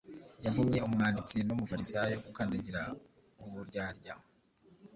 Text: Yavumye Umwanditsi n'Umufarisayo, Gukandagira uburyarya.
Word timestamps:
Yavumye 0.45 0.79
Umwanditsi 0.87 1.37
n'Umufarisayo, 1.47 2.15
Gukandagira 2.25 2.81
uburyarya. 3.43 4.13